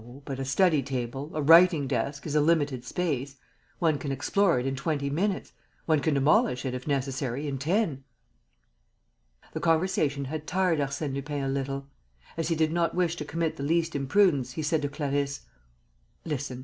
[0.25, 3.35] But a study table, a writing desk, is a limited space.
[3.77, 5.51] One can explore it in twenty minutes.
[5.85, 8.03] One can demolish it, if necessary, in ten."
[9.53, 11.85] The conversation had tired Arsène Lupin a little.
[12.35, 15.41] As he did not wish to commit the least imprudence, he said to Clarisse:
[16.25, 16.59] "Listen.